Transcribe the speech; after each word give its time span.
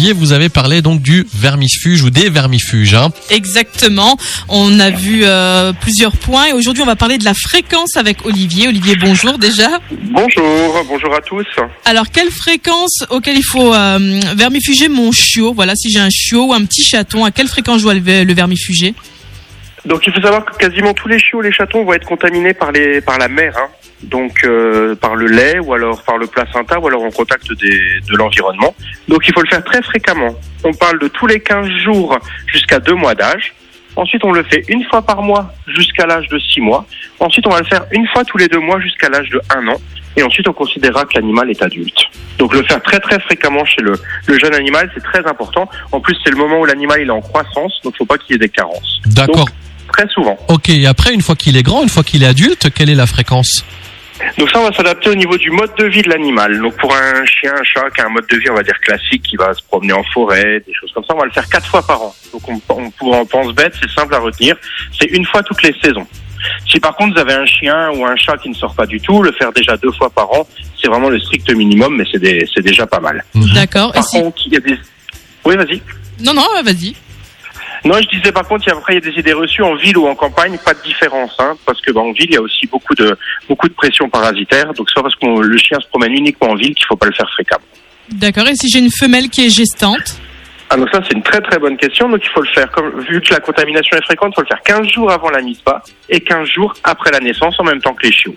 Olivier, 0.00 0.14
vous 0.14 0.32
avez 0.32 0.48
parlé 0.48 0.80
donc 0.80 1.02
du 1.02 1.26
vermifuge 1.34 2.02
ou 2.02 2.08
des 2.08 2.30
vermifuges. 2.30 2.94
Hein. 2.94 3.12
Exactement. 3.28 4.16
On 4.48 4.80
a 4.80 4.88
vu 4.88 5.24
euh, 5.24 5.74
plusieurs 5.74 6.16
points 6.16 6.46
et 6.46 6.52
aujourd'hui 6.54 6.82
on 6.82 6.86
va 6.86 6.96
parler 6.96 7.18
de 7.18 7.24
la 7.26 7.34
fréquence 7.34 7.96
avec 7.96 8.24
Olivier. 8.24 8.68
Olivier, 8.68 8.96
bonjour 8.96 9.36
déjà. 9.36 9.68
Bonjour, 9.90 10.86
bonjour 10.88 11.14
à 11.14 11.20
tous. 11.20 11.44
Alors 11.84 12.08
quelle 12.10 12.30
fréquence 12.30 13.04
auquel 13.10 13.36
il 13.36 13.44
faut 13.44 13.74
euh, 13.74 14.20
vermifuger 14.36 14.88
mon 14.88 15.12
chiot? 15.12 15.52
Voilà, 15.52 15.74
si 15.76 15.90
j'ai 15.90 16.00
un 16.00 16.08
chiot 16.08 16.46
ou 16.46 16.54
un 16.54 16.64
petit 16.64 16.82
chaton, 16.82 17.26
à 17.26 17.30
quelle 17.30 17.48
fréquence 17.48 17.80
je 17.80 17.82
dois 17.82 17.92
le, 17.92 18.24
le 18.24 18.32
vermifuger? 18.32 18.94
Donc 19.84 20.06
il 20.06 20.12
faut 20.12 20.20
savoir 20.20 20.44
que 20.44 20.56
quasiment 20.56 20.92
tous 20.92 21.08
les 21.08 21.18
chiots, 21.18 21.40
les 21.40 21.52
chatons 21.52 21.84
vont 21.84 21.94
être 21.94 22.06
contaminés 22.06 22.52
par 22.52 22.70
les 22.72 23.00
par 23.00 23.18
la 23.18 23.28
mer, 23.28 23.56
hein. 23.56 23.68
donc 24.02 24.44
euh, 24.44 24.94
par 24.94 25.16
le 25.16 25.26
lait 25.26 25.58
ou 25.58 25.72
alors 25.72 26.02
par 26.02 26.18
le 26.18 26.26
placenta 26.26 26.78
ou 26.78 26.86
alors 26.86 27.02
en 27.02 27.10
contact 27.10 27.50
des, 27.54 28.00
de 28.00 28.16
l'environnement. 28.16 28.74
Donc 29.08 29.26
il 29.26 29.32
faut 29.32 29.42
le 29.42 29.48
faire 29.48 29.64
très 29.64 29.82
fréquemment. 29.82 30.34
On 30.64 30.74
parle 30.74 30.98
de 30.98 31.08
tous 31.08 31.26
les 31.26 31.40
15 31.40 31.68
jours 31.84 32.18
jusqu'à 32.46 32.78
2 32.78 32.94
mois 32.94 33.14
d'âge. 33.14 33.54
Ensuite, 33.96 34.24
on 34.24 34.32
le 34.32 34.44
fait 34.44 34.64
une 34.68 34.84
fois 34.84 35.02
par 35.02 35.20
mois 35.20 35.52
jusqu'à 35.66 36.06
l'âge 36.06 36.28
de 36.28 36.38
6 36.38 36.60
mois. 36.60 36.86
Ensuite, 37.18 37.46
on 37.46 37.50
va 37.50 37.58
le 37.58 37.66
faire 37.66 37.84
une 37.90 38.06
fois 38.08 38.24
tous 38.24 38.38
les 38.38 38.46
deux 38.46 38.60
mois 38.60 38.80
jusqu'à 38.80 39.08
l'âge 39.08 39.28
de 39.30 39.40
1 39.54 39.66
an. 39.66 39.76
Et 40.16 40.22
ensuite, 40.22 40.46
on 40.48 40.52
considérera 40.52 41.04
que 41.04 41.14
l'animal 41.14 41.50
est 41.50 41.62
adulte. 41.62 41.98
Donc, 42.38 42.54
le 42.54 42.62
faire 42.62 42.80
très 42.82 43.00
très 43.00 43.18
fréquemment 43.20 43.64
chez 43.64 43.82
le, 43.82 43.94
le 44.26 44.38
jeune 44.38 44.54
animal, 44.54 44.90
c'est 44.94 45.02
très 45.02 45.26
important. 45.26 45.68
En 45.92 46.00
plus, 46.00 46.16
c'est 46.24 46.30
le 46.30 46.36
moment 46.36 46.60
où 46.60 46.64
l'animal 46.64 47.00
il 47.00 47.08
est 47.08 47.12
en 47.12 47.20
croissance, 47.20 47.80
donc 47.82 47.94
il 47.94 47.98
faut 47.98 48.06
pas 48.06 48.18
qu'il 48.18 48.32
y 48.32 48.34
ait 48.36 48.38
des 48.38 48.48
carences. 48.48 49.00
D'accord. 49.06 49.48
Très 49.92 50.08
souvent. 50.08 50.38
Ok, 50.48 50.68
et 50.68 50.86
après, 50.86 51.12
une 51.12 51.22
fois 51.22 51.34
qu'il 51.36 51.56
est 51.56 51.62
grand, 51.62 51.82
une 51.82 51.88
fois 51.88 52.02
qu'il 52.02 52.22
est 52.22 52.26
adulte, 52.26 52.68
quelle 52.74 52.90
est 52.90 52.94
la 52.94 53.06
fréquence 53.06 53.64
Donc 54.38 54.50
ça, 54.50 54.60
on 54.60 54.68
va 54.68 54.72
s'adapter 54.76 55.10
au 55.10 55.14
niveau 55.14 55.36
du 55.36 55.50
mode 55.50 55.70
de 55.78 55.86
vie 55.86 56.02
de 56.02 56.08
l'animal. 56.08 56.60
Donc 56.60 56.76
pour 56.76 56.94
un 56.94 57.24
chien, 57.26 57.52
un 57.58 57.64
chat 57.64 57.90
qui 57.90 58.00
a 58.00 58.06
un 58.06 58.10
mode 58.10 58.26
de 58.30 58.36
vie, 58.36 58.50
on 58.50 58.54
va 58.54 58.62
dire 58.62 58.78
classique, 58.80 59.22
qui 59.22 59.36
va 59.36 59.52
se 59.54 59.62
promener 59.62 59.92
en 59.92 60.02
forêt, 60.14 60.62
des 60.66 60.72
choses 60.74 60.90
comme 60.94 61.04
ça, 61.04 61.14
on 61.14 61.18
va 61.18 61.24
le 61.24 61.32
faire 61.32 61.48
quatre 61.48 61.66
fois 61.66 61.84
par 61.86 62.00
an. 62.02 62.14
Donc 62.32 62.48
on, 62.48 62.60
on, 62.68 62.90
on 63.00 63.26
pense 63.26 63.52
bête, 63.54 63.74
c'est 63.80 63.90
simple 63.90 64.14
à 64.14 64.18
retenir. 64.18 64.56
C'est 64.98 65.06
une 65.06 65.26
fois 65.26 65.42
toutes 65.42 65.62
les 65.62 65.74
saisons. 65.82 66.06
Si 66.66 66.80
par 66.80 66.96
contre 66.96 67.14
vous 67.14 67.20
avez 67.20 67.34
un 67.34 67.44
chien 67.46 67.90
ou 67.90 68.04
un 68.06 68.16
chat 68.16 68.36
qui 68.38 68.48
ne 68.48 68.54
sort 68.54 68.74
pas 68.74 68.86
du 68.86 69.00
tout, 69.00 69.22
le 69.22 69.32
faire 69.32 69.52
déjà 69.52 69.76
deux 69.76 69.92
fois 69.92 70.08
par 70.08 70.30
an, 70.32 70.46
c'est 70.80 70.88
vraiment 70.88 71.10
le 71.10 71.20
strict 71.20 71.50
minimum, 71.54 71.96
mais 71.96 72.04
c'est 72.12 72.62
déjà 72.62 72.86
pas 72.86 73.00
mal. 73.00 73.22
D'accord. 73.54 73.90
Et 73.90 73.94
Par 73.94 74.04
si... 74.04 74.20
contre, 74.20 74.42
il 74.46 74.52
y 74.54 74.56
a 74.56 74.60
des... 74.60 74.78
Oui, 75.44 75.56
vas-y. 75.56 75.82
Non, 76.22 76.32
non, 76.34 76.46
vas-y. 76.62 76.94
Non, 77.84 77.94
je 78.00 78.08
disais 78.08 78.32
par 78.32 78.46
contre, 78.46 78.64
il 78.66 78.70
y 78.70 78.72
a, 78.72 78.76
après, 78.76 78.94
il 78.94 79.04
y 79.04 79.08
a 79.08 79.10
des 79.10 79.18
idées 79.18 79.32
reçues 79.32 79.62
en 79.62 79.74
ville 79.74 79.96
ou 79.96 80.06
en 80.06 80.14
campagne, 80.14 80.58
pas 80.64 80.74
de 80.74 80.82
différence, 80.82 81.34
hein, 81.38 81.54
parce 81.64 81.80
que 81.80 81.90
bah, 81.92 82.00
en 82.00 82.12
ville, 82.12 82.26
il 82.28 82.34
y 82.34 82.36
a 82.36 82.42
aussi 82.42 82.66
beaucoup 82.66 82.94
de 82.94 83.16
beaucoup 83.48 83.68
de 83.68 83.74
pression 83.74 84.08
parasitaire. 84.08 84.72
Donc 84.74 84.88
c'est 84.94 85.02
parce 85.02 85.14
que 85.14 85.26
le 85.26 85.58
chien 85.58 85.78
se 85.80 85.88
promène 85.88 86.12
uniquement 86.12 86.50
en 86.50 86.56
ville 86.56 86.74
qu'il 86.74 86.86
faut 86.86 86.96
pas 86.96 87.06
le 87.06 87.14
faire 87.14 87.30
fréquemment. 87.30 87.64
D'accord. 88.12 88.46
Et 88.48 88.54
si 88.54 88.68
j'ai 88.68 88.80
une 88.80 88.90
femelle 88.90 89.28
qui 89.28 89.46
est 89.46 89.50
gestante? 89.50 90.20
Ah 90.72 90.76
donc 90.76 90.88
ça 90.90 91.00
c'est 91.02 91.16
une 91.16 91.22
très 91.22 91.40
très 91.40 91.58
bonne 91.58 91.76
question. 91.76 92.08
Donc 92.08 92.20
il 92.22 92.28
faut 92.28 92.42
le 92.42 92.48
faire 92.48 92.70
comme 92.70 93.00
vu 93.00 93.20
que 93.20 93.32
la 93.32 93.40
contamination 93.40 93.96
est 93.96 94.04
fréquente, 94.04 94.32
il 94.32 94.34
faut 94.36 94.42
le 94.42 94.46
faire 94.46 94.62
15 94.62 94.86
jours 94.88 95.10
avant 95.10 95.30
la 95.30 95.40
mise 95.40 95.60
bas 95.64 95.82
et 96.08 96.20
15 96.20 96.48
jours 96.48 96.74
après 96.84 97.10
la 97.10 97.18
naissance 97.18 97.58
en 97.58 97.64
même 97.64 97.80
temps 97.80 97.94
que 97.94 98.06
les 98.06 98.12
chiots. 98.12 98.36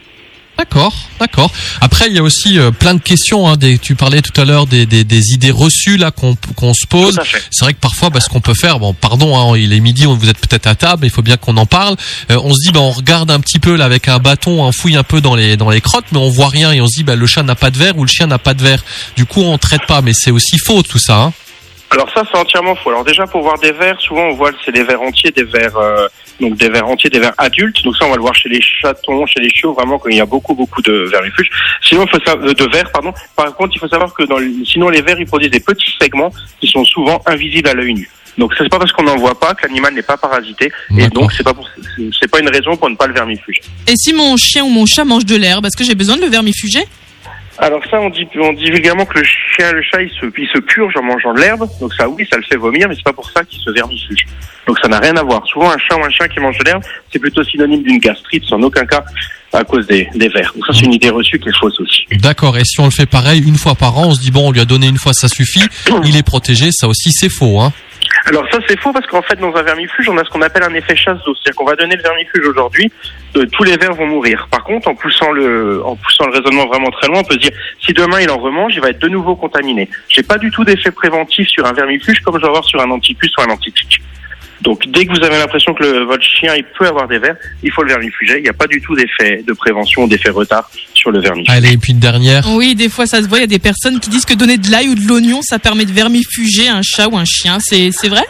D'accord, 0.58 0.94
d'accord. 1.20 1.52
Après, 1.82 2.06
il 2.08 2.14
y 2.16 2.20
a 2.20 2.24
aussi 2.24 2.60
euh, 2.60 2.70
plein 2.70 2.94
de 2.94 3.02
questions. 3.02 3.48
Hein, 3.48 3.58
des, 3.58 3.80
tu 3.80 3.96
parlais 3.96 4.22
tout 4.22 4.40
à 4.40 4.46
l'heure 4.46 4.68
des, 4.68 4.86
des, 4.86 5.04
des 5.04 5.32
idées 5.34 5.50
reçues 5.52 5.98
là 5.98 6.12
qu'on 6.12 6.36
qu'on 6.56 6.74
se 6.76 6.86
pose. 6.88 7.16
C'est 7.52 7.66
vrai 7.66 7.74
que 7.74 7.80
parfois, 7.80 8.12
bah, 8.12 8.20
ce 8.20 8.30
qu'on 8.30 8.40
peut 8.40 8.54
faire, 8.54 8.78
bon, 8.80 8.94
pardon, 8.94 9.36
hein, 9.36 9.58
il 9.58 9.74
est 9.74 9.80
midi, 9.80 10.06
on- 10.06 10.16
vous 10.16 10.30
êtes 10.30 10.38
peut-être 10.38 10.68
à 10.68 10.76
table, 10.76 11.08
il 11.08 11.10
faut 11.10 11.24
bien 11.24 11.38
qu'on 11.38 11.58
en 11.58 11.66
parle. 11.66 11.96
Euh, 12.32 12.40
on 12.44 12.54
se 12.54 12.60
dit, 12.66 12.72
bah, 12.72 12.82
on 12.82 12.92
regarde 12.92 13.32
un 13.32 13.40
petit 13.40 13.58
peu 13.60 13.76
là 13.76 13.86
avec 13.86 14.08
un 14.08 14.20
bâton, 14.20 14.64
on 14.64 14.72
fouille 14.72 14.96
un 14.96 15.04
peu 15.04 15.22
dans 15.22 15.36
les 15.36 15.58
dans 15.58 15.72
les 15.72 15.82
crottes, 15.82 16.06
mais 16.12 16.20
on 16.20 16.30
voit 16.30 16.50
rien 16.50 16.72
et 16.72 16.82
on 16.82 16.88
se 16.88 16.98
dit, 16.98 17.04
bah, 17.04 17.16
le 17.16 17.26
chat 17.26 17.42
n'a 17.44 17.56
pas 17.56 17.72
de 17.72 17.78
verre 17.80 17.98
ou 17.98 18.04
le 18.04 18.10
chien 18.10 18.28
n'a 18.28 18.38
pas 18.38 18.54
de 18.54 18.62
verre. 18.62 18.84
Du 19.18 19.26
coup, 19.26 19.42
on 19.42 19.58
traite 19.58 19.86
pas, 19.88 20.02
mais 20.02 20.14
c'est 20.14 20.32
aussi 20.32 20.60
faux 20.60 20.84
tout 20.84 21.00
ça. 21.00 21.16
Hein. 21.18 21.34
Alors 21.94 22.10
ça 22.14 22.24
c'est 22.30 22.38
entièrement 22.38 22.76
faux. 22.76 22.90
Alors 22.90 23.04
déjà 23.06 23.26
pour 23.28 23.42
voir 23.42 23.58
des 23.60 23.72
vers, 23.72 24.00
souvent 24.02 24.24
on 24.30 24.34
voit 24.34 24.52
c'est 24.66 24.72
des 24.72 24.84
vers 24.84 25.02
entiers, 25.02 25.32
des 25.32 25.44
vers 25.44 25.76
euh, 25.78 26.08
donc 26.42 26.56
des 26.58 26.70
vers 26.70 26.88
entiers, 26.88 27.10
des 27.10 27.20
vers 27.20 27.34
adultes. 27.38 27.84
Donc 27.84 27.96
ça 27.96 28.06
on 28.06 28.10
va 28.10 28.16
le 28.16 28.22
voir 28.22 28.36
chez 28.36 28.50
les 28.50 28.62
chatons, 28.62 29.26
chez 29.28 29.40
les 29.40 29.50
chiots, 29.50 29.74
vraiment 29.74 30.00
quand 30.00 30.10
il 30.10 30.18
y 30.18 30.22
a 30.22 30.26
beaucoup 30.26 30.56
beaucoup 30.56 30.82
de 30.82 31.08
vermifuges. 31.12 31.50
Sinon 31.88 32.06
il 32.06 32.10
faut 32.10 32.24
savoir 32.26 32.54
de 32.54 32.66
vers 32.76 32.92
pardon. 32.92 33.14
Par 33.36 33.54
contre 33.56 33.74
il 33.76 33.80
faut 33.80 33.88
savoir 33.88 34.14
que 34.14 34.24
dans 34.24 34.38
le- 34.40 34.66
sinon 34.66 34.90
les 34.90 35.02
vers 35.02 35.20
ils 35.20 35.26
produisent 35.28 35.52
des 35.52 35.60
petits 35.60 35.94
segments 36.02 36.32
qui 36.60 36.68
sont 36.68 36.84
souvent 36.84 37.22
invisibles 37.28 37.70
à 37.70 37.74
l'œil 37.74 37.94
nu. 37.94 38.10
Donc 38.40 38.52
c'est 38.58 38.68
pas 38.68 38.80
parce 38.80 38.92
qu'on 38.92 39.04
n'en 39.04 39.18
voit 39.18 39.40
pas 39.40 39.54
que 39.54 39.68
l'animal 39.68 39.94
n'est 39.94 40.02
pas 40.02 40.18
parasité 40.18 40.72
et 40.98 41.08
donc 41.10 41.32
c'est 41.34 41.44
pas 41.44 41.54
pour- 41.54 41.70
c'est- 41.96 42.10
c'est 42.20 42.28
pas 42.32 42.40
une 42.40 42.50
raison 42.50 42.76
pour 42.76 42.90
ne 42.90 42.96
pas 42.96 43.06
le 43.06 43.14
vermifuger. 43.14 43.62
Et 43.88 43.94
si 43.96 44.12
mon 44.14 44.36
chien 44.38 44.64
ou 44.64 44.70
mon 44.70 44.88
chat 44.88 45.04
mange 45.06 45.26
de 45.26 45.36
l'herbe, 45.36 45.68
est-ce 45.68 45.78
que 45.78 45.84
j'ai 45.84 45.94
besoin 45.94 46.16
de 46.18 46.22
le 46.22 46.30
vermifuger? 46.30 46.84
Alors 47.64 47.82
ça, 47.90 48.02
on 48.02 48.10
dit, 48.10 48.28
on 48.36 48.52
dit 48.52 48.66
vulgairement 48.66 49.06
que 49.06 49.20
le 49.20 49.24
chien, 49.24 49.72
le 49.72 49.82
chat, 49.82 50.02
il 50.02 50.10
se, 50.10 50.26
il 50.26 50.62
purge 50.64 50.98
en 50.98 51.02
mangeant 51.02 51.34
de 51.34 51.40
l'herbe. 51.40 51.66
Donc 51.80 51.94
ça, 51.94 52.10
oui, 52.10 52.28
ça 52.30 52.36
le 52.36 52.44
fait 52.44 52.58
vomir, 52.58 52.90
mais 52.90 52.96
c'est 52.96 53.06
pas 53.06 53.14
pour 53.14 53.30
ça 53.30 53.42
qu'il 53.46 53.58
se 53.58 53.72
vermifuge. 53.72 54.26
Donc 54.68 54.78
ça 54.80 54.90
n'a 54.90 55.00
rien 55.00 55.16
à 55.16 55.24
voir. 55.24 55.42
Souvent, 55.48 55.72
un 55.72 55.78
chat 55.78 55.96
ou 55.96 56.04
un 56.04 56.10
chien 56.10 56.28
qui 56.28 56.42
mange 56.42 56.58
de 56.58 56.66
l'herbe, 56.66 56.84
c'est 57.10 57.20
plutôt 57.20 57.42
synonyme 57.42 57.82
d'une 57.82 58.00
gastrite, 58.00 58.44
sans 58.44 58.60
aucun 58.62 58.86
cas 58.86 59.06
à 59.54 59.64
cause 59.64 59.88
des, 59.88 60.10
des 60.14 60.28
vers. 60.28 60.52
Donc 60.54 60.66
ça, 60.68 60.74
c'est 60.74 60.84
une 60.84 60.92
idée 60.92 61.10
reçue 61.10 61.40
qui 61.40 61.48
est 61.48 61.58
fausse 61.58 61.80
aussi. 61.80 62.06
D'accord. 62.20 62.58
Et 62.58 62.66
si 62.66 62.82
on 62.82 62.86
le 62.86 62.92
fait 62.92 63.06
pareil 63.06 63.42
une 63.42 63.56
fois 63.56 63.76
par 63.76 63.98
an, 63.98 64.08
on 64.08 64.14
se 64.14 64.20
dit 64.20 64.32
bon, 64.32 64.50
on 64.50 64.52
lui 64.52 64.60
a 64.60 64.66
donné 64.66 64.88
une 64.88 64.98
fois, 64.98 65.14
ça 65.14 65.30
suffit. 65.30 65.64
Il 66.04 66.18
est 66.18 66.24
protégé, 66.24 66.68
ça 66.74 66.90
aussi 66.90 67.14
c'est 67.14 67.30
faux. 67.30 67.62
Hein. 67.62 67.72
Alors 68.26 68.46
ça, 68.50 68.60
c'est 68.68 68.80
faux 68.80 68.94
parce 68.94 69.06
qu'en 69.08 69.22
fait, 69.22 69.36
dans 69.36 69.54
un 69.54 69.64
vermifuge, 69.64 70.08
on 70.08 70.18
a 70.18 70.24
ce 70.24 70.30
qu'on 70.30 70.42
appelle 70.42 70.64
un 70.64 70.74
effet 70.74 70.96
chasse 70.96 71.22
d'eau. 71.26 71.36
C'est-à-dire 71.36 71.56
qu'on 71.58 71.66
va 71.66 71.76
donner 71.76 71.96
le 71.96 72.02
vermifuge 72.02 72.48
aujourd'hui, 72.48 72.92
euh, 73.36 73.46
tous 73.52 73.64
les 73.64 73.76
vers 73.76 73.94
vont 73.94 74.08
mourir. 74.08 74.48
Par 74.50 74.64
contre, 74.64 74.88
en 74.88 74.96
poussant 74.96 75.32
le, 75.32 75.84
en 75.84 75.96
poussant 75.96 76.26
le 76.28 76.32
raisonnement 76.32 76.66
vraiment 76.68 76.90
très 76.92 77.08
loin, 77.08 77.20
on 77.20 77.24
peut 77.24 77.34
se 77.34 77.40
dire, 77.40 77.52
si 77.82 77.92
demain 77.92 78.22
il 78.22 78.30
en 78.30 78.38
remange, 78.38 78.76
il 78.76 78.82
va 78.82 78.90
être 78.90 79.00
de 79.00 79.10
nouveau 79.10 79.36
contaminé. 79.36 79.90
J'ai 80.08 80.24
pas 80.24 80.38
du 80.38 80.52
tout 80.52 80.64
d'effet 80.64 80.92
préventif 80.92 81.48
sur 81.50 81.66
un 81.66 81.74
vermifuge 81.74 82.22
comme 82.22 82.36
je 82.36 82.42
vais 82.42 82.48
avoir 82.48 82.64
sur 82.64 82.80
un 82.82 82.90
antipuce 82.92 83.34
ou 83.38 83.42
un 83.42 83.54
antitique. 83.54 84.02
Donc, 84.62 84.84
dès 84.88 85.06
que 85.06 85.12
vous 85.12 85.24
avez 85.26 85.38
l'impression 85.38 85.74
que 85.74 85.84
le- 85.84 86.04
votre 86.06 86.24
chien 86.24 86.56
il 86.56 86.64
peut 86.78 86.86
avoir 86.88 87.08
des 87.08 87.20
vers, 87.20 87.36
il 87.64 87.72
faut 87.72 87.84
le 87.84 87.90
vermifuger. 87.90 88.38
Il 88.38 88.44
n'y 88.44 88.50
a 88.50 88.54
pas 88.54 88.68
du 88.68 88.80
tout 88.82 88.96
d'effet 88.96 89.44
de 89.46 89.54
prévention, 89.54 90.08
d'effet 90.08 90.30
retard 90.30 90.70
sur 90.94 91.12
le 91.12 91.20
vermifuge. 91.20 91.50
Allez, 91.54 91.74
et 91.74 91.78
puis 91.78 91.92
une 91.92 92.00
dernière. 92.00 92.46
Oui, 92.50 92.74
des 92.76 92.88
fois 92.90 93.06
ça 93.06 93.22
se 93.22 93.28
voit, 93.28 93.40
il 93.40 93.42
y 93.42 93.44
a 93.44 93.48
des 93.48 93.60
personnes 93.60 94.00
qui 94.00 94.10
disent 94.10 94.26
que 94.26 94.34
donner 94.36 94.58
de 94.58 94.70
l'ail 94.72 94.88
ou 94.90 94.96
de 94.96 95.06
l'oignon, 95.08 95.42
ça 95.42 95.60
permet 95.60 95.86
de 95.86 95.92
vermifuger 95.92 96.70
un 96.70 96.82
chat 96.82 97.08
ou 97.10 97.18
un 97.18 97.26
chien. 97.26 97.58
C'est 97.60 97.90
c'est 97.92 98.08
vrai? 98.10 98.24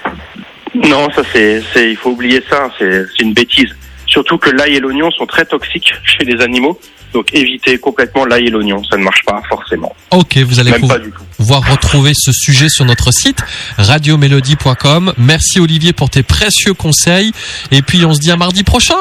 Non, 0.76 1.08
ça 1.16 1.22
c'est, 1.32 1.62
c'est, 1.74 1.92
il 1.92 1.96
faut 1.98 2.10
oublier 2.12 2.44
ça. 2.50 2.70
C'est, 2.80 3.04
c'est 3.16 3.24
une 3.24 3.34
bêtise. 3.34 3.70
Surtout 4.08 4.38
que 4.38 4.50
l'ail 4.50 4.76
et 4.76 4.80
l'oignon 4.80 5.12
sont 5.12 5.26
très 5.28 5.46
toxiques 5.46 5.94
chez 6.04 6.24
les 6.26 6.42
animaux. 6.42 6.80
Donc 7.14 7.32
évitez 7.34 7.78
complètement 7.78 8.26
l'ail 8.26 8.48
et 8.48 8.50
l'oignon. 8.50 8.84
Ça 8.86 8.98
ne 8.98 9.04
marche 9.04 9.24
pas 9.24 9.40
forcément. 9.48 9.96
Ok, 10.12 10.38
vous 10.38 10.60
allez 10.60 10.72
Même 10.72 10.82
pouvoir 10.82 10.98
pas 11.00 11.06
du 11.06 11.12
tout. 11.12 11.23
Pouvoir 11.44 11.70
retrouver 11.70 12.14
ce 12.16 12.32
sujet 12.32 12.70
sur 12.70 12.86
notre 12.86 13.12
site 13.12 13.40
radiomélodie.com. 13.78 15.14
Merci 15.18 15.60
Olivier 15.60 15.92
pour 15.92 16.10
tes 16.10 16.24
précieux 16.24 16.74
conseils. 16.74 17.34
Et 17.70 17.82
puis 17.82 18.06
on 18.06 18.14
se 18.14 18.20
dit 18.22 18.32
à 18.32 18.38
mardi 18.38 18.64
prochain. 18.64 18.96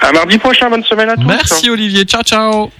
À 0.00 0.10
mardi 0.10 0.36
prochain. 0.38 0.68
Bonne 0.68 0.82
semaine 0.82 1.10
à 1.10 1.14
tous. 1.14 1.24
Merci 1.24 1.70
Olivier. 1.70 2.02
Ciao 2.06 2.24
ciao. 2.24 2.72